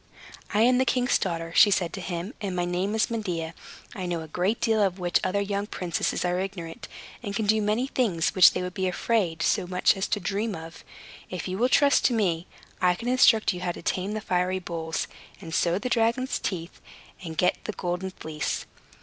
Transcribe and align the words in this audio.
"I 0.51 0.61
am 0.63 0.79
the 0.79 0.83
king's 0.83 1.19
daughter," 1.19 1.53
she 1.55 1.69
said 1.69 1.93
to 1.93 2.01
him, 2.01 2.33
"and 2.41 2.55
my 2.55 2.65
name 2.65 2.95
is 2.95 3.11
Medea. 3.11 3.53
I 3.93 4.07
know 4.07 4.21
a 4.21 4.27
great 4.27 4.59
deal 4.59 4.81
of 4.81 4.97
which 4.97 5.19
other 5.23 5.41
young 5.41 5.67
princesses 5.67 6.25
are 6.25 6.39
ignorant, 6.39 6.87
and 7.21 7.35
can 7.35 7.45
do 7.45 7.61
many 7.61 7.85
things 7.85 8.33
which 8.33 8.51
they 8.53 8.63
would 8.63 8.73
be 8.73 8.87
afraid 8.87 9.43
so 9.43 9.67
much 9.67 9.95
as 9.95 10.07
to 10.07 10.19
dream 10.19 10.55
of. 10.55 10.83
If 11.29 11.47
you 11.47 11.59
will 11.59 11.69
trust 11.69 12.03
to 12.05 12.13
me, 12.15 12.47
I 12.81 12.95
can 12.95 13.09
instruct 13.09 13.53
you 13.53 13.61
how 13.61 13.73
to 13.73 13.83
tame 13.83 14.13
the 14.13 14.21
fiery 14.21 14.57
bulls, 14.57 15.05
and 15.39 15.53
sow 15.53 15.77
the 15.77 15.87
dragon's 15.87 16.39
teeth, 16.39 16.81
and 17.23 17.37
get 17.37 17.59
the 17.65 17.71
Golden 17.73 18.09
Fleece." 18.09 18.65